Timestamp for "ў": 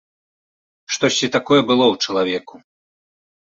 1.93-1.95